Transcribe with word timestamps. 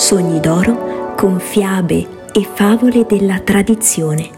Sogni 0.00 0.40
d'oro 0.40 1.14
con 1.14 1.38
fiabe 1.38 2.06
e 2.32 2.48
favole 2.54 3.04
della 3.06 3.38
tradizione. 3.40 4.30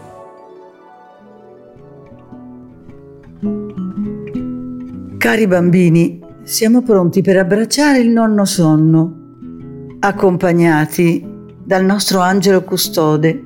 Cari 5.17 5.47
bambini, 5.47 6.21
siamo 6.43 6.81
pronti 6.81 7.21
per 7.21 7.37
abbracciare 7.37 7.99
il 7.99 8.09
nonno 8.09 8.43
sonno, 8.43 9.95
accompagnati 9.99 11.25
dal 11.63 11.85
nostro 11.85 12.19
angelo 12.19 12.61
custode, 12.63 13.43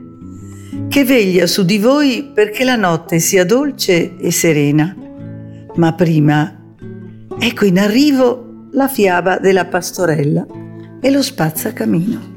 che 0.88 1.06
veglia 1.06 1.46
su 1.46 1.64
di 1.64 1.78
voi 1.78 2.32
perché 2.34 2.64
la 2.64 2.76
notte 2.76 3.20
sia 3.20 3.46
dolce 3.46 4.18
e 4.18 4.32
serena. 4.32 4.94
Ma 5.76 5.94
prima, 5.94 6.74
ecco 7.38 7.66
in 7.66 7.78
arrivo 7.78 8.70
la 8.72 8.88
fiaba 8.88 9.38
della 9.38 9.66
pastorella 9.66 10.66
e 11.00 11.12
lo 11.12 11.22
spazzacamino. 11.22 12.36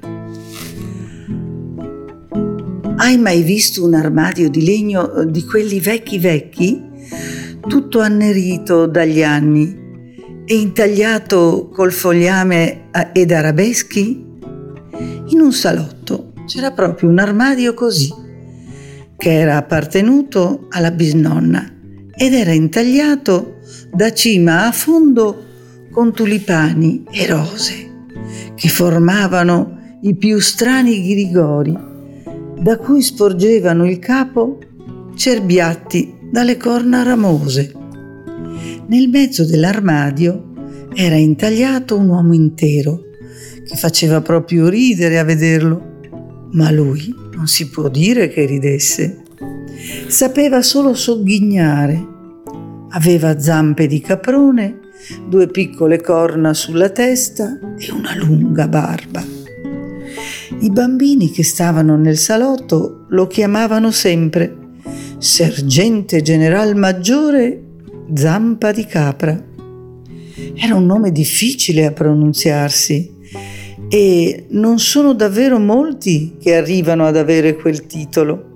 Hai 2.97 3.17
mai 3.17 3.43
visto 3.43 3.85
un 3.85 3.95
armadio 3.95 4.51
di 4.51 4.65
legno 4.65 5.25
di 5.25 5.43
quelli 5.45 5.81
vecchi 5.81 6.19
vecchi? 6.19 6.89
Tutto 7.67 8.01
annerito 8.01 8.87
dagli 8.87 9.23
anni 9.23 9.79
e 10.45 10.55
intagliato 10.55 11.71
col 11.73 11.93
fogliame 11.93 12.91
ed 13.13 13.33
arabeschi? 13.33 14.25
In 15.29 15.41
un 15.41 15.53
salotto 15.53 16.33
c'era 16.47 16.73
proprio 16.73 17.09
un 17.09 17.19
armadio 17.19 17.73
così, 17.73 18.13
che 19.17 19.33
era 19.33 19.57
appartenuto 19.57 20.67
alla 20.71 20.91
bisnonna 20.91 21.73
ed 22.15 22.35
era 22.35 22.53
intagliato 22.53 23.61
da 23.93 24.13
cima 24.13 24.67
a 24.67 24.73
fondo 24.73 25.47
con 25.91 26.13
tulipani 26.13 27.05
e 27.11 27.27
rose 27.27 27.90
che 28.55 28.69
formavano 28.69 29.79
i 30.03 30.15
più 30.17 30.39
strani 30.41 31.03
ghirigori, 31.03 31.77
da 32.59 32.77
cui 32.79 33.03
sporgevano 33.03 33.89
il 33.89 33.99
capo 33.99 34.59
cerbiatti 35.15 36.15
dalle 36.31 36.57
corna 36.57 37.03
ramose. 37.03 37.73
Nel 38.87 39.09
mezzo 39.09 39.45
dell'armadio 39.45 40.53
era 40.95 41.17
intagliato 41.17 41.97
un 41.97 42.09
uomo 42.09 42.35
intero, 42.35 43.03
che 43.67 43.77
faceva 43.77 44.21
proprio 44.21 44.69
ridere 44.69 45.19
a 45.19 45.25
vederlo, 45.25 45.99
ma 46.53 46.71
lui 46.71 47.15
non 47.35 47.47
si 47.47 47.69
può 47.69 47.89
dire 47.89 48.29
che 48.29 48.45
ridesse. 48.45 49.23
Sapeva 50.09 50.61
solo 50.63 50.95
sogghignare. 50.95 52.09
Aveva 52.91 53.39
zampe 53.39 53.87
di 53.87 54.01
caprone 54.01 54.80
due 55.27 55.47
piccole 55.49 56.01
corna 56.01 56.55
sulla 56.55 56.91
testa 56.91 57.59
e 57.79 57.91
una 57.93 58.15
lunga 58.17 58.69
barba. 58.69 59.25
I 60.61 60.71
bambini 60.71 61.31
che 61.31 61.43
stavano 61.43 61.97
nel 61.97 62.19
salotto 62.19 63.07
lo 63.09 63.27
chiamavano 63.27 63.91
sempre 63.91 64.57
Sergente 65.19 66.23
General 66.23 66.75
Maggiore 66.77 67.63
Zampa 68.15 68.73
di 68.73 68.85
Capra. 68.85 69.43
Era 70.55 70.75
un 70.75 70.87
nome 70.87 71.13
difficile 71.13 71.87
a 71.87 71.93
pronunziarsi 71.93 73.19
e 73.89 74.47
non 74.51 74.79
sono 74.79 75.15
davvero 75.15 75.59
molti 75.59 76.37
che 76.41 76.55
arrivano 76.57 77.07
ad 77.07 77.17
avere 77.17 77.57
quel 77.57 77.87
titolo. 77.87 78.50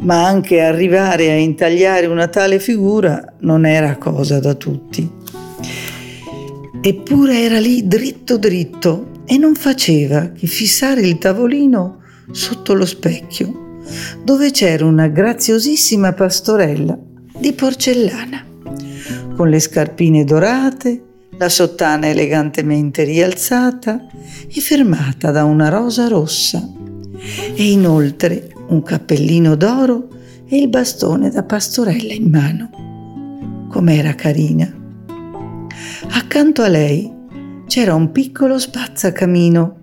Ma 0.00 0.26
anche 0.26 0.60
arrivare 0.60 1.30
a 1.30 1.36
intagliare 1.36 2.06
una 2.06 2.28
tale 2.28 2.58
figura 2.58 3.34
non 3.40 3.66
era 3.66 3.96
cosa 3.96 4.40
da 4.40 4.54
tutti. 4.54 5.08
Eppure 6.82 7.40
era 7.40 7.58
lì 7.58 7.86
dritto 7.86 8.38
dritto 8.38 9.10
e 9.26 9.36
non 9.36 9.54
faceva 9.54 10.30
che 10.30 10.46
fissare 10.46 11.02
il 11.02 11.18
tavolino 11.18 11.98
sotto 12.32 12.72
lo 12.72 12.86
specchio, 12.86 13.82
dove 14.24 14.50
c'era 14.50 14.86
una 14.86 15.08
graziosissima 15.08 16.12
pastorella 16.14 16.98
di 17.38 17.52
porcellana, 17.52 18.44
con 19.36 19.48
le 19.48 19.60
scarpine 19.60 20.24
dorate, 20.24 21.02
la 21.36 21.48
sottana 21.48 22.08
elegantemente 22.08 23.04
rialzata 23.04 24.06
e 24.52 24.60
fermata 24.60 25.30
da 25.30 25.44
una 25.44 25.68
rosa 25.68 26.08
rossa, 26.08 26.66
e 27.54 27.70
inoltre 27.70 28.52
un 28.70 28.82
cappellino 28.82 29.54
d'oro 29.56 30.08
e 30.46 30.58
il 30.58 30.68
bastone 30.68 31.30
da 31.30 31.42
pastorella 31.42 32.12
in 32.12 32.30
mano. 32.30 33.68
Com'era 33.68 34.14
carina! 34.14 34.72
Accanto 36.10 36.62
a 36.62 36.68
lei 36.68 37.10
c'era 37.66 37.94
un 37.94 38.10
piccolo 38.10 38.58
spazzacamino, 38.58 39.76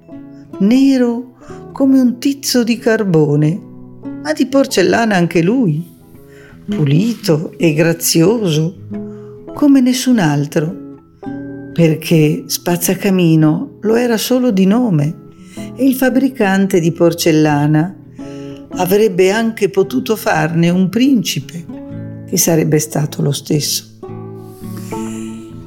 nero 0.59 1.35
come 1.71 1.99
un 1.99 2.19
tizzo 2.19 2.63
di 2.63 2.77
carbone, 2.77 3.61
ma 4.23 4.33
di 4.33 4.47
porcellana 4.47 5.15
anche 5.15 5.41
lui, 5.41 5.85
pulito 6.67 7.53
e 7.57 7.73
grazioso 7.73 8.75
come 9.53 9.79
nessun 9.79 10.19
altro, 10.19 10.99
perché 11.73 12.43
spazzacamino 12.45 13.77
lo 13.81 13.95
era 13.95 14.17
solo 14.17 14.51
di 14.51 14.65
nome 14.65 15.25
e 15.75 15.85
il 15.85 15.95
fabbricante 15.95 16.79
di 16.79 16.91
porcellana 16.91 17.96
avrebbe 18.69 19.31
anche 19.31 19.69
potuto 19.69 20.15
farne 20.15 20.69
un 20.69 20.89
principe, 20.89 21.65
che 22.27 22.37
sarebbe 22.37 22.79
stato 22.79 23.21
lo 23.21 23.31
stesso. 23.31 23.95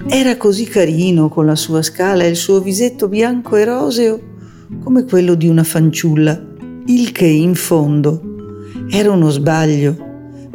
Era 0.07 0.37
così 0.37 0.65
carino 0.65 1.29
con 1.29 1.47
la 1.47 1.55
sua 1.55 1.83
scala 1.83 2.25
e 2.25 2.29
il 2.29 2.37
suo 2.37 2.61
visetto 2.61 3.09
bianco 3.09 3.57
e 3.57 3.65
roseo 3.65 4.21
come 4.83 5.05
quello 5.05 5.35
di 5.35 5.49
una 5.49 5.65
fanciulla, 5.65 6.49
il 6.87 7.13
che 7.13 7.27
in 7.27 7.55
fondo 7.55 8.21
era 8.91 9.11
uno 9.11 9.31
sbaglio, 9.31 9.97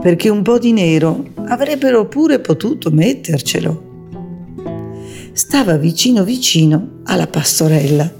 perché 0.01 0.29
un 0.29 0.41
po' 0.41 0.59
di 0.59 0.73
nero 0.73 1.25
avrebbero 1.47 2.07
pure 2.07 2.39
potuto 2.39 2.91
mettercelo. 2.91 3.83
Stava 5.31 5.77
vicino 5.77 6.23
vicino 6.23 6.99
alla 7.03 7.27
pastorella. 7.27 8.13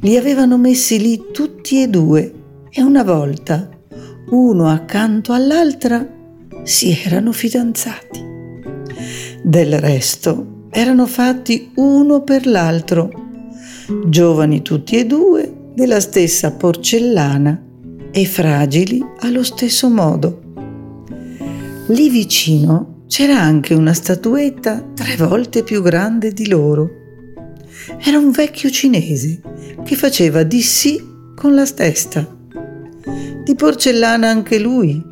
Li 0.00 0.16
avevano 0.16 0.58
messi 0.58 1.00
lì 1.00 1.26
tutti 1.32 1.82
e 1.82 1.88
due 1.88 2.32
e 2.76 2.82
una 2.82 3.04
volta, 3.04 3.68
uno 4.30 4.68
accanto 4.68 5.32
all'altra, 5.32 6.04
si 6.64 6.98
erano 7.04 7.30
fidanzati. 7.30 8.20
Del 9.44 9.78
resto 9.78 10.66
erano 10.70 11.06
fatti 11.06 11.70
uno 11.76 12.22
per 12.22 12.48
l'altro, 12.48 13.10
giovani 14.06 14.62
tutti 14.62 14.96
e 14.96 15.06
due, 15.06 15.52
della 15.72 16.00
stessa 16.00 16.50
porcellana 16.50 17.62
e 18.10 18.26
fragili 18.26 19.00
allo 19.20 19.44
stesso 19.44 19.88
modo. 19.88 20.40
Lì 21.88 22.08
vicino 22.08 23.04
c'era 23.06 23.40
anche 23.40 23.74
una 23.74 23.92
statuetta 23.92 24.84
tre 24.94 25.16
volte 25.16 25.62
più 25.62 25.80
grande 25.80 26.32
di 26.32 26.48
loro. 26.48 26.90
Era 28.04 28.18
un 28.18 28.32
vecchio 28.32 28.68
cinese 28.68 29.40
che 29.84 29.94
faceva 29.94 30.42
di 30.42 30.60
sì 30.60 31.00
con 31.36 31.54
la 31.54 31.66
testa. 31.66 32.33
Di 33.44 33.54
porcellana 33.54 34.28
anche 34.28 34.58
lui, 34.58 35.02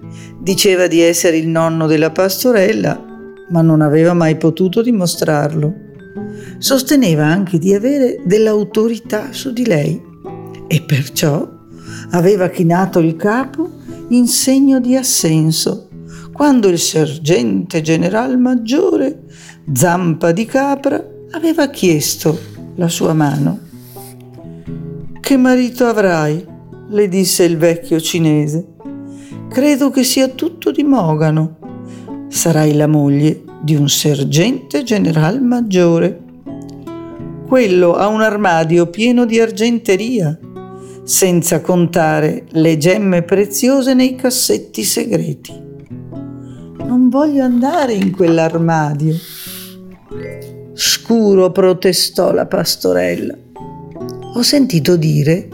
diceva 0.40 0.86
di 0.86 1.00
essere 1.00 1.36
il 1.36 1.48
nonno 1.48 1.86
della 1.86 2.10
pastorella 2.10 3.10
ma 3.52 3.60
non 3.60 3.80
aveva 3.80 4.14
mai 4.14 4.36
potuto 4.36 4.82
dimostrarlo. 4.82 5.90
Sosteneva 6.58 7.24
anche 7.26 7.58
di 7.58 7.74
avere 7.74 8.20
dell'autorità 8.24 9.32
su 9.32 9.52
di 9.52 9.66
lei 9.66 10.00
e 10.66 10.82
perciò 10.82 11.48
aveva 12.10 12.48
chinato 12.48 12.98
il 12.98 13.16
capo 13.16 13.70
in 14.08 14.26
segno 14.26 14.80
di 14.80 14.96
assenso 14.96 15.88
quando 16.32 16.68
il 16.68 16.78
sergente 16.78 17.82
general 17.82 18.38
maggiore 18.38 19.24
Zampa 19.72 20.32
di 20.32 20.46
Capra 20.46 21.04
aveva 21.32 21.68
chiesto 21.68 22.38
la 22.76 22.88
sua 22.88 23.12
mano. 23.12 23.58
Che 25.20 25.36
marito 25.36 25.86
avrai? 25.86 26.51
Le 26.92 27.08
disse 27.08 27.44
il 27.44 27.56
vecchio 27.56 27.98
cinese. 28.00 28.66
Credo 29.48 29.90
che 29.90 30.04
sia 30.04 30.28
tutto 30.28 30.70
di 30.70 30.82
Mogano 30.82 31.58
sarai 32.28 32.74
la 32.74 32.86
moglie 32.86 33.42
di 33.62 33.74
un 33.74 33.88
sergente 33.88 34.82
general 34.82 35.42
maggiore. 35.42 36.20
Quello 37.46 37.94
ha 37.94 38.08
un 38.08 38.20
armadio 38.20 38.88
pieno 38.88 39.24
di 39.24 39.40
argenteria, 39.40 40.38
senza 41.02 41.60
contare 41.60 42.44
le 42.50 42.76
gemme 42.76 43.22
preziose 43.22 43.94
nei 43.94 44.14
cassetti 44.14 44.84
segreti. 44.84 45.52
Non 46.84 47.08
voglio 47.08 47.42
andare 47.42 47.94
in 47.94 48.10
quell'armadio. 48.10 49.14
Scuro 50.74 51.50
protestò 51.52 52.32
la 52.32 52.46
pastorella. 52.46 53.36
Ho 54.34 54.42
sentito 54.42 54.96
dire 54.96 55.48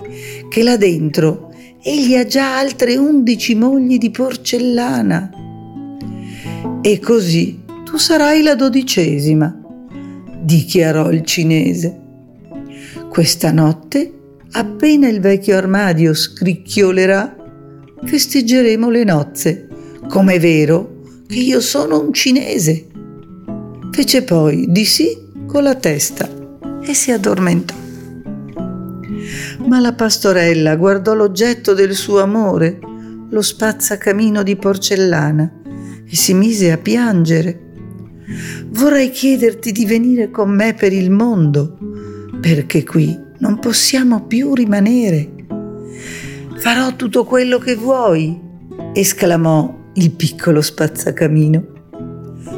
che 0.48 0.62
là 0.62 0.76
dentro 0.76 1.52
egli 1.82 2.14
ha 2.14 2.24
già 2.26 2.58
altre 2.58 2.96
undici 2.96 3.54
mogli 3.54 3.98
di 3.98 4.10
porcellana 4.10 5.30
e 6.80 6.98
così 6.98 7.64
tu 7.84 7.96
sarai 7.96 8.42
la 8.42 8.54
dodicesima, 8.54 9.58
dichiarò 10.40 11.10
il 11.10 11.24
cinese. 11.24 12.00
Questa 13.08 13.50
notte 13.52 14.12
appena 14.52 15.08
il 15.08 15.20
vecchio 15.20 15.56
armadio 15.56 16.14
scricchiolerà, 16.14 17.36
festeggeremo 18.04 18.90
le 18.90 19.04
nozze, 19.04 19.68
com'è 20.08 20.38
vero 20.38 21.02
che 21.26 21.38
io 21.38 21.60
sono 21.60 22.00
un 22.00 22.12
cinese. 22.12 22.86
Fece 23.90 24.22
poi 24.22 24.66
di 24.68 24.84
sì 24.84 25.16
con 25.46 25.62
la 25.62 25.74
testa 25.74 26.28
e 26.82 26.94
si 26.94 27.10
addormentò. 27.10 27.87
Ma 29.66 29.80
la 29.80 29.94
pastorella 29.94 30.76
guardò 30.76 31.14
l'oggetto 31.14 31.74
del 31.74 31.94
suo 31.94 32.20
amore, 32.20 32.78
lo 33.30 33.42
spazzacamino 33.42 34.42
di 34.42 34.56
porcellana, 34.56 35.52
e 36.06 36.16
si 36.16 36.34
mise 36.34 36.72
a 36.72 36.78
piangere. 36.78 37.66
Vorrei 38.68 39.10
chiederti 39.10 39.72
di 39.72 39.86
venire 39.86 40.30
con 40.30 40.50
me 40.50 40.74
per 40.74 40.92
il 40.92 41.10
mondo, 41.10 41.78
perché 42.40 42.84
qui 42.84 43.18
non 43.38 43.58
possiamo 43.58 44.26
più 44.26 44.54
rimanere. 44.54 45.30
Farò 46.56 46.94
tutto 46.96 47.24
quello 47.24 47.58
che 47.58 47.76
vuoi, 47.76 48.38
esclamò 48.92 49.90
il 49.94 50.10
piccolo 50.12 50.60
spazzacamino. 50.60 51.76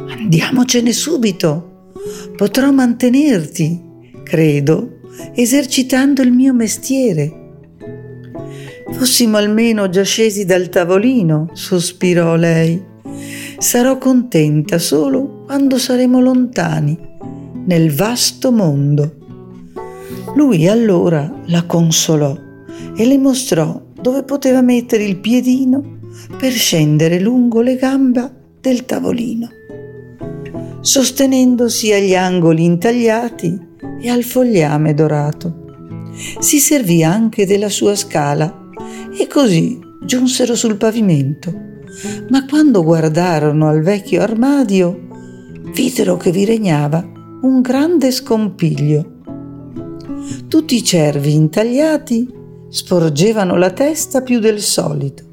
Andiamocene 0.08 0.93
subito. 0.93 1.93
Potrò 2.37 2.70
mantenerti, 2.73 3.82
credo, 4.25 5.00
esercitando 5.34 6.22
il 6.22 6.32
mio 6.32 6.52
mestiere. 6.52 7.38
Fossimo 8.92 9.36
almeno 9.36 9.88
già 9.88 10.02
scesi 10.02 10.44
dal 10.44 10.68
tavolino, 10.68 11.50
sospirò 11.52 12.36
lei. 12.36 12.82
Sarò 13.58 13.98
contenta 13.98 14.78
solo 14.78 15.44
quando 15.46 15.78
saremo 15.78 16.20
lontani, 16.20 16.98
nel 17.66 17.92
vasto 17.92 18.52
mondo. 18.52 19.16
Lui 20.34 20.66
allora 20.68 21.42
la 21.46 21.64
consolò 21.64 22.36
e 22.96 23.06
le 23.06 23.18
mostrò 23.18 23.80
dove 24.00 24.22
poteva 24.22 24.60
mettere 24.60 25.04
il 25.04 25.18
piedino 25.18 25.98
per 26.38 26.52
scendere 26.52 27.20
lungo 27.20 27.60
le 27.60 27.76
gambe 27.76 28.30
del 28.60 28.84
tavolino, 28.84 29.48
sostenendosi 30.80 31.92
agli 31.92 32.14
angoli 32.14 32.64
intagliati 32.64 33.68
e 34.00 34.08
al 34.08 34.22
fogliame 34.22 34.94
dorato. 34.94 35.68
Si 36.38 36.58
servì 36.58 37.02
anche 37.02 37.46
della 37.46 37.68
sua 37.68 37.94
scala 37.94 38.68
e 39.16 39.26
così 39.26 39.78
giunsero 40.04 40.54
sul 40.54 40.76
pavimento. 40.76 41.68
Ma 42.28 42.44
quando 42.46 42.82
guardarono 42.82 43.68
al 43.68 43.80
vecchio 43.82 44.22
armadio, 44.22 45.08
videro 45.74 46.16
che 46.16 46.30
vi 46.30 46.44
regnava 46.44 47.04
un 47.42 47.60
grande 47.60 48.10
scompiglio. 48.10 49.18
Tutti 50.48 50.76
i 50.76 50.84
cervi 50.84 51.34
intagliati 51.34 52.28
sporgevano 52.68 53.56
la 53.56 53.70
testa 53.70 54.22
più 54.22 54.38
del 54.38 54.60
solito, 54.60 55.24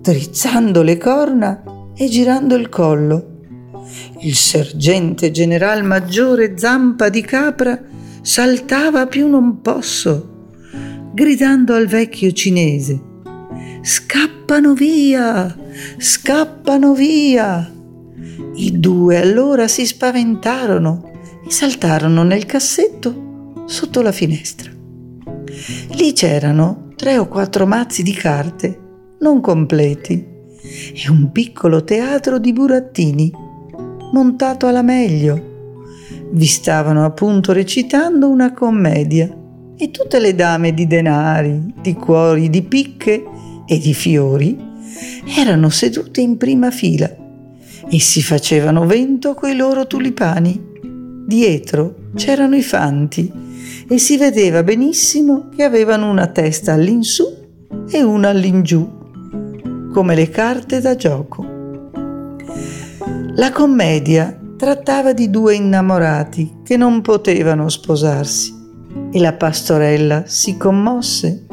drizzando 0.00 0.82
le 0.82 0.98
corna 0.98 1.62
e 1.94 2.08
girando 2.08 2.54
il 2.54 2.68
collo. 2.68 3.39
Il 4.20 4.34
sergente 4.34 5.30
general 5.30 5.84
maggiore 5.84 6.56
Zampa 6.56 7.08
di 7.08 7.22
Capra 7.22 7.78
saltava 8.22 9.06
più 9.06 9.28
non 9.28 9.60
posso, 9.60 10.48
gridando 11.12 11.74
al 11.74 11.86
vecchio 11.86 12.32
cinese 12.32 13.08
Scappano 13.82 14.74
via! 14.74 15.56
Scappano 15.96 16.92
via! 16.92 17.72
I 18.54 18.78
due 18.78 19.16
allora 19.16 19.68
si 19.68 19.86
spaventarono 19.86 21.10
e 21.46 21.50
saltarono 21.50 22.22
nel 22.22 22.44
cassetto 22.44 23.64
sotto 23.66 24.02
la 24.02 24.12
finestra. 24.12 24.70
Lì 25.92 26.12
c'erano 26.12 26.92
tre 26.94 27.16
o 27.16 27.26
quattro 27.26 27.66
mazzi 27.66 28.02
di 28.02 28.12
carte 28.12 28.78
non 29.20 29.40
completi 29.40 30.26
e 30.92 31.08
un 31.08 31.30
piccolo 31.32 31.82
teatro 31.82 32.38
di 32.38 32.52
burattini 32.52 33.32
montato 34.12 34.66
alla 34.66 34.82
meglio. 34.82 35.48
Vi 36.32 36.46
stavano 36.46 37.04
appunto 37.04 37.52
recitando 37.52 38.28
una 38.28 38.52
commedia 38.52 39.28
e 39.76 39.90
tutte 39.90 40.18
le 40.18 40.34
dame 40.34 40.74
di 40.74 40.86
denari, 40.86 41.74
di 41.80 41.94
cuori, 41.94 42.50
di 42.50 42.62
picche 42.62 43.24
e 43.66 43.78
di 43.78 43.94
fiori 43.94 44.68
erano 45.36 45.68
sedute 45.68 46.20
in 46.20 46.36
prima 46.36 46.70
fila 46.70 47.10
e 47.88 47.98
si 47.98 48.22
facevano 48.22 48.86
vento 48.86 49.34
coi 49.34 49.56
loro 49.56 49.86
tulipani. 49.86 50.68
Dietro 51.26 52.10
c'erano 52.14 52.56
i 52.56 52.62
fanti 52.62 53.30
e 53.88 53.98
si 53.98 54.16
vedeva 54.16 54.62
benissimo 54.62 55.48
che 55.54 55.64
avevano 55.64 56.10
una 56.10 56.26
testa 56.28 56.72
all'insù 56.72 57.24
e 57.88 58.02
una 58.02 58.28
all'ingiù, 58.28 58.88
come 59.92 60.14
le 60.14 60.28
carte 60.28 60.80
da 60.80 60.94
gioco. 60.94 61.49
La 63.40 63.52
commedia 63.52 64.38
trattava 64.58 65.14
di 65.14 65.30
due 65.30 65.54
innamorati 65.54 66.58
che 66.62 66.76
non 66.76 67.00
potevano 67.00 67.70
sposarsi 67.70 68.54
e 69.10 69.18
la 69.18 69.32
pastorella 69.32 70.24
si 70.26 70.58
commosse 70.58 71.46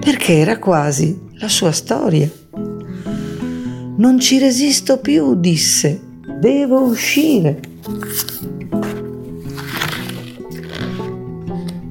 perché 0.00 0.38
era 0.38 0.58
quasi 0.58 1.28
la 1.34 1.46
sua 1.46 1.70
storia. 1.70 2.28
Non 3.96 4.18
ci 4.18 4.40
resisto 4.40 4.98
più, 4.98 5.36
disse, 5.36 6.00
devo 6.40 6.80
uscire. 6.80 7.60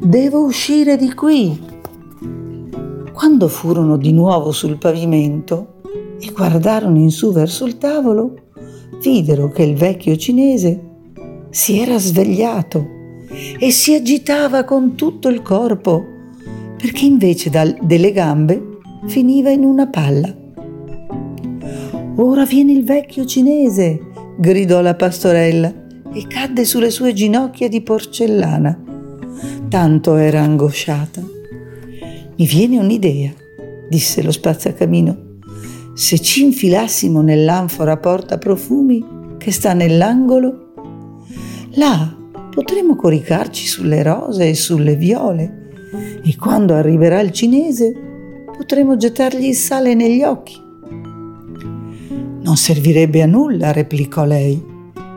Devo 0.02 0.44
uscire 0.44 0.98
di 0.98 1.14
qui. 1.14 1.58
Quando 3.14 3.48
furono 3.48 3.96
di 3.96 4.12
nuovo 4.12 4.52
sul 4.52 4.78
pavimento 4.78 5.76
e 6.20 6.30
guardarono 6.34 6.98
in 6.98 7.10
su 7.10 7.32
verso 7.32 7.66
il 7.66 7.78
tavolo, 7.78 8.49
videro 9.02 9.50
che 9.50 9.64
il 9.64 9.76
vecchio 9.76 10.16
cinese 10.16 10.80
si 11.50 11.80
era 11.80 11.98
svegliato 11.98 12.98
e 13.60 13.72
si 13.72 13.94
agitava 13.94 14.64
con 14.64 14.96
tutto 14.96 15.30
il 15.30 15.42
corpo, 15.42 16.04
perché 16.78 17.06
invece 17.06 17.50
delle 17.82 18.12
gambe 18.12 18.78
finiva 19.08 19.50
in 19.50 19.64
una 19.64 19.88
palla. 19.88 20.36
Ora 22.16 22.46
viene 22.46 22.74
il 22.74 22.84
vecchio 22.84 23.26
cinese, 23.26 24.00
gridò 24.38 24.82
la 24.82 24.96
pastorella 24.96 25.74
e 26.12 26.26
cadde 26.28 26.66
sulle 26.66 26.90
sue 26.90 27.14
ginocchia 27.14 27.70
di 27.70 27.82
porcellana. 27.82 28.78
Tanto 29.70 30.16
era 30.16 30.42
angosciata. 30.42 31.22
Mi 32.36 32.46
viene 32.46 32.78
un'idea, 32.78 33.32
disse 33.88 34.22
lo 34.22 34.32
spazzacamino. 34.32 35.28
Se 36.00 36.18
ci 36.22 36.44
infilassimo 36.46 37.20
nell'anfora 37.20 37.98
porta 37.98 38.38
profumi 38.38 39.04
che 39.38 39.52
sta 39.52 39.74
nell'angolo, 39.74 40.72
là 41.72 42.16
potremo 42.50 42.96
coricarci 42.96 43.68
sulle 43.68 44.02
rose 44.02 44.48
e 44.48 44.54
sulle 44.56 44.96
viole 44.96 45.74
e 46.24 46.38
quando 46.38 46.74
arriverà 46.74 47.20
il 47.20 47.32
cinese 47.32 47.94
potremo 48.56 48.96
gettargli 48.96 49.48
il 49.48 49.56
sale 49.56 49.94
negli 49.94 50.24
occhi. 50.24 50.56
Non 52.44 52.56
servirebbe 52.56 53.22
a 53.22 53.26
nulla, 53.26 53.74
replicò 53.74 54.24
lei. 54.24 54.64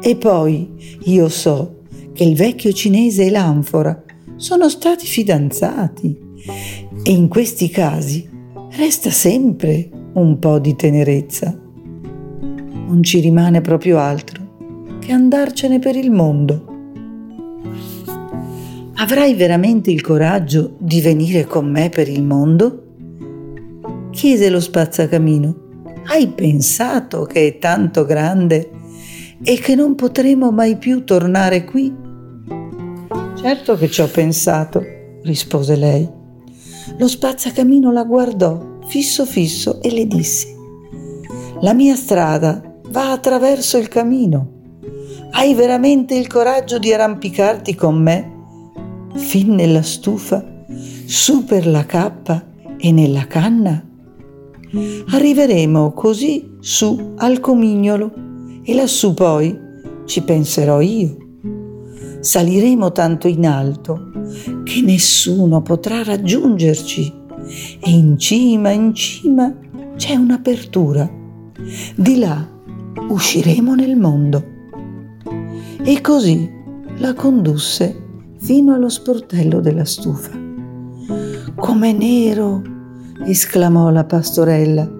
E 0.03 0.17
poi 0.17 0.99
io 1.05 1.29
so 1.29 1.83
che 2.13 2.25
il 2.25 2.35
vecchio 2.35 2.73
cinese 2.73 3.27
e 3.27 3.31
l'anfora 3.31 4.03
sono 4.35 4.69
stati 4.69 5.07
fidanzati 5.07 6.19
e 7.05 7.13
in 7.13 7.29
questi 7.29 7.69
casi 7.69 8.29
resta 8.73 9.11
sempre 9.11 10.01
un 10.15 10.39
po' 10.39 10.59
di 10.59 10.77
tenerezza. 10.77 11.57
Non 12.41 13.03
ci 13.03 13.21
rimane 13.21 13.61
proprio 13.61 13.99
altro 13.99 14.99
che 14.99 15.13
andarcene 15.13 15.79
per 15.79 15.97
il 15.97 16.11
mondo. 16.11 16.67
Avrai 18.97 19.35
veramente 19.35 19.91
il 19.91 20.01
coraggio 20.01 20.77
di 20.79 21.01
venire 21.01 21.47
con 21.47 21.71
me 21.71 21.89
per 21.89 22.09
il 22.09 22.23
mondo? 22.23 22.83
chiese 24.11 24.51
lo 24.51 24.61
spazzacamino. 24.61 25.71
Hai 26.05 26.29
pensato 26.29 27.25
che 27.25 27.47
è 27.47 27.59
tanto 27.59 28.05
grande 28.05 28.71
e 29.43 29.59
che 29.59 29.75
non 29.75 29.95
potremo 29.95 30.53
mai 30.53 30.77
più 30.77 31.05
tornare 31.05 31.65
qui? 31.65 31.93
Certo 33.35 33.77
che 33.77 33.89
ci 33.89 34.01
ho 34.03 34.07
pensato, 34.07 34.85
rispose 35.23 35.75
lei. 35.75 36.09
Lo 36.99 37.09
spazzacamino 37.09 37.91
la 37.91 38.05
guardò 38.05 38.72
fisso 38.87 39.25
fisso 39.25 39.81
e 39.81 39.91
le 39.91 40.07
disse, 40.07 40.55
la 41.61 41.75
mia 41.75 41.97
strada 41.97 42.61
va 42.89 43.13
attraverso 43.13 43.79
il 43.79 43.89
camino. 43.89 44.61
Hai 45.31 45.55
veramente 45.55 46.15
il 46.15 46.27
coraggio 46.27 46.79
di 46.79 46.93
arrampicarti 46.93 47.75
con 47.75 48.03
me? 48.03 48.31
Fin 49.15 49.55
nella 49.55 49.83
stufa, 49.83 50.65
su 51.07 51.45
per 51.45 51.67
la 51.67 51.87
cappa 51.87 52.45
e 52.77 52.93
nella 52.93 53.27
canna? 53.27 53.83
Arriveremo 55.11 55.93
così 55.93 56.57
su 56.61 57.15
al 57.17 57.41
comignolo 57.41 58.13
e 58.65 58.75
lassù 58.75 59.15
poi 59.15 59.57
ci 60.05 60.23
penserò 60.23 60.81
io. 60.81 61.17
Saliremo 62.21 62.93
tanto 62.93 63.29
in 63.29 63.47
alto 63.47 64.11
che 64.65 64.81
nessuno 64.83 65.63
potrà 65.63 66.03
raggiungerci 66.03 67.21
e 67.81 67.91
in 67.91 68.19
cima, 68.19 68.71
in 68.71 68.95
cima 68.95 69.55
c'è 69.97 70.15
un'apertura. 70.15 71.11
Di 71.95 72.19
là 72.19 72.49
usciremo 73.09 73.75
nel 73.75 73.97
mondo. 73.97 74.45
E 75.83 76.01
così 76.01 76.51
la 76.99 77.15
condusse 77.15 78.01
fino 78.39 78.75
allo 78.75 78.89
sportello 78.89 79.61
della 79.61 79.85
stufa. 79.85 80.31
Com'è 81.55 81.93
nero! 81.93 82.63
esclamò 83.25 83.91
la 83.91 84.05
pastorella, 84.05 84.91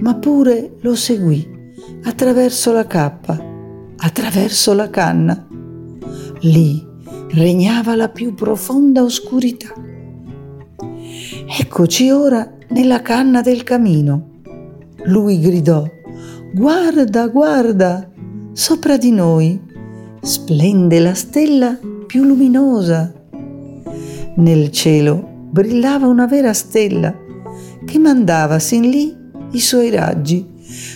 ma 0.00 0.14
pure 0.14 0.76
lo 0.80 0.94
seguì 0.94 1.56
attraverso 2.04 2.72
la 2.72 2.86
cappa, 2.86 3.38
attraverso 3.96 4.72
la 4.72 4.88
canna. 4.88 5.46
Lì 6.40 6.84
regnava 7.32 7.94
la 7.94 8.08
più 8.08 8.34
profonda 8.34 9.02
oscurità. 9.02 9.72
Eccoci 11.30 12.10
ora 12.10 12.50
nella 12.68 13.02
canna 13.02 13.42
del 13.42 13.62
camino. 13.62 14.40
Lui 15.04 15.40
gridò, 15.40 15.86
guarda, 16.54 17.28
guarda, 17.28 18.10
sopra 18.52 18.96
di 18.96 19.10
noi 19.10 19.60
splende 20.22 20.98
la 21.00 21.12
stella 21.12 21.78
più 22.06 22.24
luminosa. 22.24 23.12
Nel 24.36 24.70
cielo 24.70 25.46
brillava 25.50 26.06
una 26.06 26.26
vera 26.26 26.54
stella 26.54 27.14
che 27.84 27.98
mandava 27.98 28.58
sin 28.58 28.88
lì 28.88 29.14
i 29.52 29.60
suoi 29.60 29.90
raggi, 29.90 30.46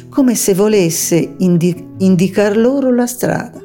come 0.08 0.34
se 0.34 0.54
volesse 0.54 1.34
indi- 1.38 1.88
indicar 1.98 2.56
loro 2.56 2.90
la 2.90 3.06
strada. 3.06 3.60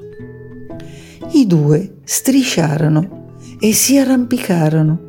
I 1.32 1.48
due 1.48 2.00
strisciarono 2.04 3.36
e 3.58 3.72
si 3.74 3.98
arrampicarono. 3.98 5.07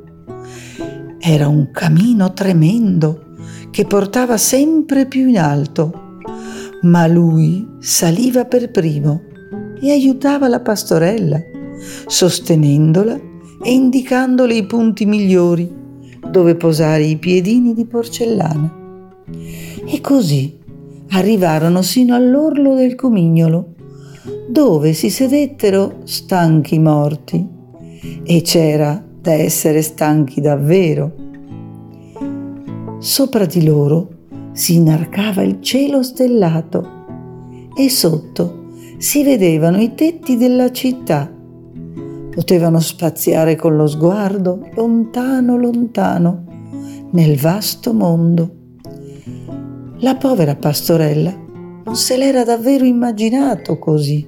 Era 1.21 1.49
un 1.49 1.71
camino 1.73 2.33
tremendo 2.33 3.35
che 3.71 3.85
portava 3.85 4.37
sempre 4.37 5.07
più 5.07 5.29
in 5.29 5.39
alto, 5.39 6.21
ma 6.83 7.07
lui 7.07 7.67
saliva 7.81 8.45
per 8.45 8.71
primo 8.71 9.23
e 9.81 9.91
aiutava 9.91 10.49
la 10.49 10.61
pastorella 10.61 11.41
sostenendola 12.07 13.15
e 13.63 13.73
indicandole 13.73 14.55
i 14.55 14.67
punti 14.67 15.07
migliori 15.07 15.77
dove 16.31 16.57
posare 16.57 17.05
i 17.05 17.17
piedini 17.17 17.75
di 17.75 17.85
porcellana. 17.87 18.77
E 19.87 20.01
così 20.01 20.57
arrivarono 21.11 21.83
sino 21.83 22.15
all'orlo 22.15 22.75
del 22.75 22.95
comignolo, 22.95 23.75
dove 24.49 24.93
si 24.93 25.11
sedettero 25.11 26.01
stanchi 26.05 26.79
morti. 26.79 27.57
E 28.25 28.43
c'era 28.43 29.03
da 29.29 29.35
essere 29.35 29.83
stanchi 29.83 30.41
davvero. 30.41 31.13
Sopra 32.99 33.45
di 33.45 33.63
loro 33.63 34.09
si 34.53 34.77
inarcava 34.77 35.43
il 35.43 35.61
cielo 35.61 36.03
stellato 36.03 37.05
e 37.77 37.91
sotto 37.91 38.69
si 38.97 39.23
vedevano 39.23 39.83
i 39.83 39.93
tetti 39.95 40.39
della 40.39 40.73
città 40.73 41.31
potevano 42.31 42.81
spaziare 42.81 43.55
con 43.55 43.77
lo 43.77 43.87
sguardo 43.87 44.67
lontano, 44.75 45.59
lontano, 45.59 46.45
nel 47.11 47.37
vasto 47.37 47.93
mondo. 47.93 48.51
La 49.99 50.17
povera 50.17 50.57
pastorella 50.57 51.37
non 51.85 51.97
se 51.97 52.17
l'era 52.17 52.45
davvero 52.45 52.87
immaginato 52.87 53.79
così 53.79 54.27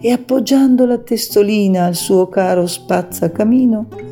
e 0.00 0.10
appoggiando 0.10 0.86
la 0.86 0.96
testolina 0.96 1.84
al 1.84 1.96
suo 1.96 2.28
caro 2.28 2.66
spazzacamino, 2.66 4.10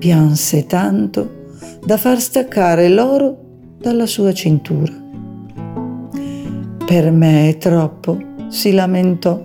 pianse 0.00 0.66
tanto 0.66 1.46
da 1.84 1.96
far 1.96 2.20
staccare 2.20 2.88
l'oro 2.88 3.36
dalla 3.78 4.06
sua 4.06 4.32
cintura. 4.32 4.92
Per 6.84 7.10
me 7.12 7.50
è 7.50 7.56
troppo, 7.56 8.18
si 8.48 8.72
lamentò, 8.72 9.40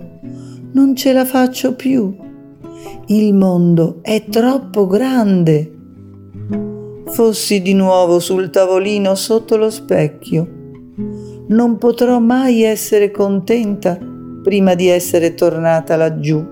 non 0.72 0.96
ce 0.96 1.12
la 1.12 1.24
faccio 1.24 1.76
più 1.76 2.24
il 3.08 3.34
mondo 3.34 4.00
è 4.02 4.24
troppo 4.24 4.88
grande. 4.88 5.72
Fossi 7.06 7.62
di 7.62 7.72
nuovo 7.72 8.18
sul 8.18 8.50
tavolino 8.50 9.14
sotto 9.14 9.56
lo 9.56 9.70
specchio. 9.70 10.48
Non 11.46 11.78
potrò 11.78 12.18
mai 12.18 12.62
essere 12.62 13.12
contenta 13.12 13.96
prima 14.42 14.74
di 14.74 14.88
essere 14.88 15.34
tornata 15.34 15.94
laggiù. 15.94 16.44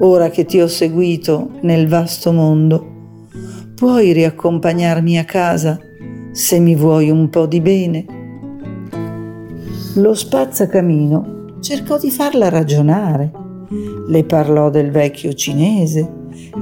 Ora 0.00 0.30
che 0.30 0.44
ti 0.44 0.60
ho 0.60 0.68
seguito 0.68 1.58
nel 1.62 1.88
vasto 1.88 2.32
mondo, 2.32 2.86
puoi 3.74 4.12
riaccompagnarmi 4.12 5.18
a 5.18 5.24
casa 5.24 5.78
se 6.30 6.60
mi 6.60 6.76
vuoi 6.76 7.10
un 7.10 7.28
po' 7.30 7.46
di 7.46 7.60
bene. 7.60 8.06
Lo 9.94 10.14
spazzacamino 10.14 11.56
cercò 11.60 11.98
di 11.98 12.10
farla 12.10 12.48
ragionare 12.48 13.32
le 14.06 14.24
parlò 14.24 14.70
del 14.70 14.90
vecchio 14.90 15.32
cinese 15.32 16.10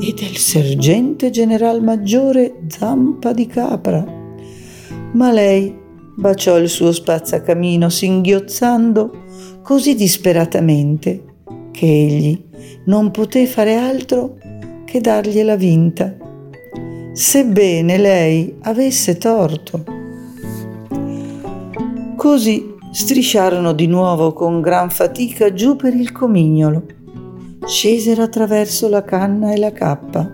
e 0.00 0.14
del 0.14 0.36
sergente 0.36 1.30
general 1.30 1.82
maggiore 1.82 2.62
Zampa 2.68 3.32
di 3.32 3.46
Capra. 3.46 4.04
Ma 5.12 5.30
lei 5.30 5.74
baciò 6.16 6.58
il 6.58 6.70
suo 6.70 6.90
spazzacamino 6.90 7.90
singhiozzando 7.90 9.24
così 9.62 9.94
disperatamente 9.94 11.25
che 11.76 11.84
egli 11.84 12.42
non 12.84 13.10
poté 13.10 13.44
fare 13.44 13.74
altro 13.74 14.38
che 14.86 14.98
dargliela 14.98 15.56
vinta, 15.56 16.16
sebbene 17.12 17.98
lei 17.98 18.56
avesse 18.62 19.18
torto. 19.18 19.84
Così 22.16 22.74
strisciarono 22.90 23.74
di 23.74 23.86
nuovo 23.86 24.32
con 24.32 24.62
gran 24.62 24.88
fatica 24.88 25.52
giù 25.52 25.76
per 25.76 25.94
il 25.94 26.12
comignolo 26.12 26.86
scesero 27.66 28.22
attraverso 28.22 28.88
la 28.88 29.04
canna 29.04 29.52
e 29.52 29.58
la 29.58 29.72
cappa. 29.72 30.26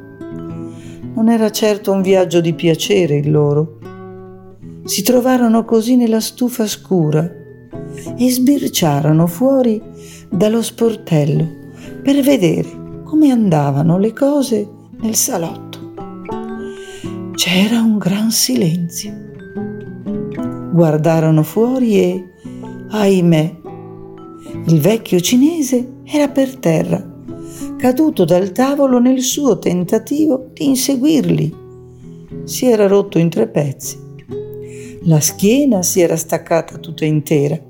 Non 1.14 1.28
era 1.28 1.50
certo 1.50 1.90
un 1.90 2.02
viaggio 2.02 2.40
di 2.40 2.52
piacere 2.52 3.16
il 3.16 3.30
loro. 3.32 3.78
Si 4.84 5.02
trovarono 5.02 5.64
così 5.64 5.96
nella 5.96 6.20
stufa 6.20 6.68
scura 6.68 7.40
e 8.16 8.30
sbirciarono 8.30 9.26
fuori 9.26 9.80
dallo 10.28 10.62
sportello 10.62 11.46
per 12.02 12.20
vedere 12.22 13.02
come 13.04 13.30
andavano 13.30 13.98
le 13.98 14.12
cose 14.12 14.68
nel 15.00 15.14
salotto. 15.14 15.92
C'era 17.34 17.80
un 17.80 17.98
gran 17.98 18.30
silenzio. 18.30 19.12
Guardarono 20.72 21.42
fuori 21.42 22.00
e, 22.00 22.24
ahimè, 22.90 23.56
il 24.66 24.80
vecchio 24.80 25.20
cinese 25.20 26.00
era 26.04 26.28
per 26.28 26.56
terra 26.56 27.10
caduto 27.82 28.24
dal 28.24 28.52
tavolo 28.52 29.00
nel 29.00 29.22
suo 29.22 29.58
tentativo 29.58 30.50
di 30.52 30.66
inseguirli. 30.66 31.52
Si 32.44 32.66
era 32.66 32.86
rotto 32.86 33.18
in 33.18 33.28
tre 33.28 33.48
pezzi. 33.48 33.98
La 35.06 35.18
schiena 35.18 35.82
si 35.82 36.00
era 36.00 36.16
staccata 36.16 36.78
tutta 36.78 37.04
intera, 37.04 37.60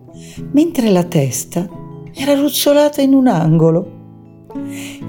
mentre 0.52 0.91
la 0.91 1.05
testa 1.05 1.69
era 2.14 2.35
ruzzolata 2.35 3.00
in 3.00 3.14
un 3.14 3.26
angolo. 3.26 4.00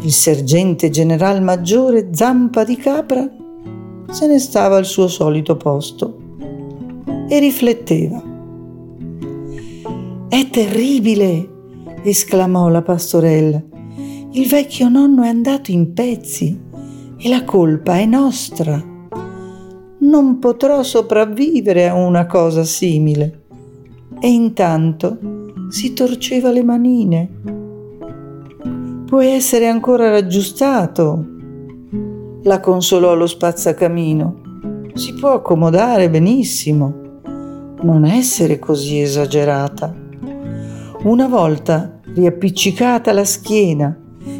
Il 0.01 0.11
sergente 0.11 0.89
general 0.89 1.41
maggiore 1.41 2.09
Zampa 2.11 2.63
di 2.63 2.75
Capra 2.77 3.29
se 4.09 4.27
ne 4.27 4.39
stava 4.39 4.77
al 4.77 4.85
suo 4.85 5.07
solito 5.07 5.57
posto 5.57 6.17
e 7.27 7.39
rifletteva. 7.39 8.21
È 10.29 10.49
terribile! 10.49 11.49
esclamò 12.03 12.67
la 12.69 12.81
pastorella. 12.81 13.61
Il 14.31 14.47
vecchio 14.47 14.89
nonno 14.89 15.23
è 15.23 15.27
andato 15.27 15.71
in 15.71 15.93
pezzi 15.93 16.59
e 17.17 17.29
la 17.29 17.43
colpa 17.43 17.97
è 17.97 18.05
nostra. 18.05 18.83
Non 19.99 20.39
potrò 20.39 20.83
sopravvivere 20.83 21.87
a 21.87 21.93
una 21.93 22.25
cosa 22.25 22.63
simile. 22.63 23.42
E 24.25 24.29
intanto 24.29 25.17
si 25.67 25.91
torceva 25.91 26.49
le 26.49 26.63
manine. 26.63 27.29
Puoi 29.05 29.27
essere 29.27 29.67
ancora 29.67 30.09
raggiustato. 30.11 31.25
La 32.43 32.61
consolò 32.61 33.15
lo 33.15 33.27
spazzacamino. 33.27 34.91
Si 34.93 35.13
può 35.15 35.33
accomodare 35.33 36.09
benissimo. 36.09 37.19
Non 37.81 38.05
essere 38.05 38.59
così 38.59 39.01
esagerata. 39.01 39.93
Una 41.03 41.27
volta 41.27 41.99
riappiccicata 42.15 43.11
la 43.11 43.25
schiena 43.25 43.93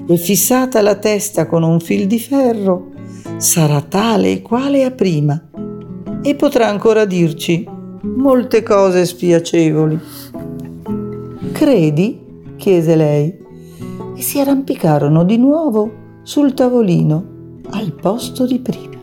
e 0.08 0.16
fissata 0.16 0.82
la 0.82 0.96
testa 0.96 1.46
con 1.46 1.62
un 1.62 1.82
fil 1.82 2.08
di 2.08 2.20
ferro, 2.20 2.92
sarà 3.36 3.82
tale 3.82 4.32
e 4.32 4.42
quale 4.42 4.86
a 4.86 4.92
prima 4.92 5.50
e 6.22 6.36
potrà 6.36 6.70
ancora 6.70 7.04
dirci 7.04 7.73
molte 8.04 8.64
cose 8.64 9.06
spiacevoli. 9.06 10.00
Credi? 11.52 12.22
chiese 12.58 12.96
lei 12.96 13.38
e 14.16 14.22
si 14.22 14.40
arrampicarono 14.40 15.24
di 15.24 15.38
nuovo 15.38 15.92
sul 16.22 16.54
tavolino 16.54 17.62
al 17.72 17.94
posto 17.94 18.46
di 18.46 18.60
prima. 18.60 19.02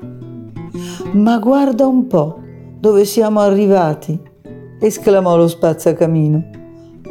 Ma 1.12 1.38
guarda 1.38 1.87
un 1.87 2.07
po' 2.07 2.40
dove 2.78 3.04
siamo 3.04 3.40
arrivati, 3.40 4.19
esclamò 4.78 5.37
lo 5.37 5.49
spazzacamino. 5.49 6.50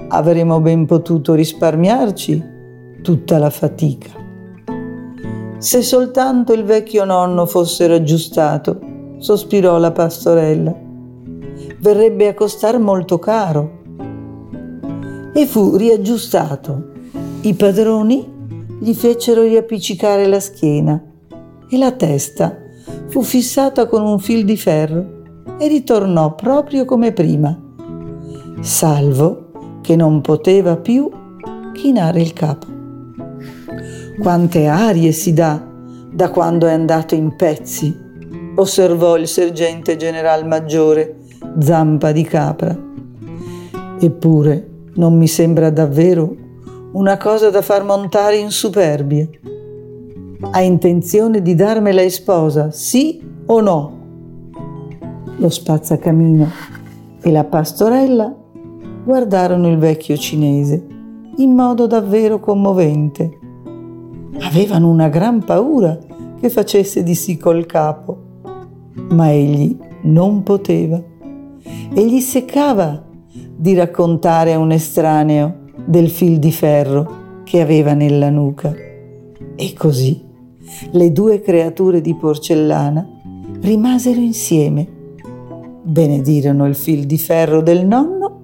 Avremmo 0.10 0.60
ben 0.60 0.86
potuto 0.86 1.34
risparmiarci 1.34 2.44
tutta 3.04 3.38
la 3.38 3.50
fatica. 3.50 4.10
Se 5.60 5.82
soltanto 5.82 6.54
il 6.54 6.64
vecchio 6.64 7.06
nonno 7.06 7.46
fosse 7.46 7.86
raggiustato, 7.86 8.80
sospirò 9.18 9.78
la 9.78 9.92
pastorella, 9.92 10.89
verrebbe 11.82 12.28
a 12.28 12.34
costar 12.34 12.80
molto 12.80 13.20
caro. 13.20 13.78
E 15.34 15.46
fu 15.46 15.76
riaggiustato. 15.76 16.92
I 17.42 17.54
padroni 17.54 18.38
gli 18.80 18.94
fecero 18.94 19.44
riappiccicare 19.44 20.28
la 20.28 20.40
schiena 20.40 21.02
e 21.70 21.78
la 21.78 21.92
testa 21.92 22.58
fu 23.08 23.22
fissata 23.22 23.88
con 23.88 24.02
un 24.02 24.20
fil 24.20 24.46
di 24.46 24.58
ferro 24.58 25.18
e 25.58 25.68
ritornò 25.68 26.36
proprio 26.36 26.86
come 26.86 27.12
prima, 27.12 27.58
salvo 28.62 29.80
che 29.82 29.96
non 29.96 30.22
poteva 30.22 30.78
più 30.78 31.10
chinare 31.74 32.22
il 32.22 32.34
capo. 32.34 32.68
Quante 34.20 34.68
arie 34.68 35.12
si 35.12 35.34
dà 35.34 35.66
da 36.12 36.30
quando 36.30 36.68
è 36.68 36.72
andato 36.72 37.16
in 37.16 37.36
pezzi, 37.36 37.96
osservò 38.56 39.18
il 39.18 39.28
sergente 39.28 39.96
general 39.96 40.46
maggiore 40.48 41.19
Zampa 41.60 42.12
di 42.12 42.24
Capra. 42.24 42.78
Eppure 44.00 44.70
non 44.96 45.18
mi 45.18 45.28
sembra 45.28 45.70
davvero 45.70 46.36
una 46.92 47.18
cosa 47.18 47.50
da 47.50 47.62
far 47.62 47.84
montare 47.84 48.38
in 48.38 48.50
superbia. 48.50 49.28
Ha 50.52 50.62
intenzione 50.62 51.42
di 51.42 51.56
darmela 51.56 52.02
in 52.02 52.12
sposa, 52.12 52.72
sì 52.72 53.22
o 53.46 53.62
no? 53.62 53.98
Lo 55.38 55.50
spazzacamino 55.50 56.48
e 57.22 57.32
la 57.32 57.44
pastorella 57.44 58.34
guardarono 59.04 59.70
il 59.70 59.78
vecchio 59.78 60.18
cinese 60.18 60.86
in 61.38 61.52
modo 61.52 61.88
davvero 61.88 62.40
commovente. 62.40 63.38
Avevano 64.42 64.90
una 64.90 65.10
gran 65.10 65.44
paura 65.44 65.98
che 66.40 66.50
facesse 66.50 67.04
di 67.04 67.16
sì 67.16 67.38
col 67.38 67.66
capo, 67.66 68.18
ma 69.10 69.32
egli 69.32 69.78
non 70.02 70.44
poteva 70.44 71.02
e 71.94 72.06
gli 72.06 72.20
seccava 72.20 73.04
di 73.56 73.74
raccontare 73.74 74.54
a 74.54 74.60
un 74.60 74.72
estraneo 74.72 75.68
del 75.86 76.10
fil 76.10 76.40
di 76.40 76.52
ferro 76.52 77.42
che 77.44 77.62
aveva 77.62 77.94
nella 77.94 78.30
nuca. 78.30 78.74
E 79.56 79.74
così 79.74 80.28
le 80.92 81.12
due 81.12 81.42
creature 81.42 82.02
di 82.02 82.16
porcellana 82.16 83.08
rimasero 83.62 84.20
insieme, 84.20 84.88
benedirono 85.84 86.68
il 86.68 86.76
fil 86.76 87.06
di 87.06 87.18
ferro 87.18 87.62
del 87.62 87.86
nonno 87.86 88.40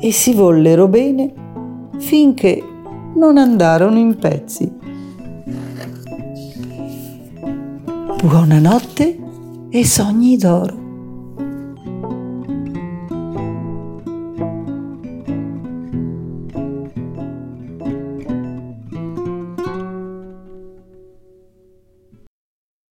e 0.00 0.10
si 0.10 0.32
vollero 0.32 0.88
bene 0.88 1.32
finché 1.98 2.62
non 3.14 3.36
andarono 3.36 3.98
in 3.98 4.16
pezzi. 4.16 4.72
Buonanotte 8.22 9.18
e 9.70 9.84
sogni 9.84 10.36
d'oro. 10.36 10.81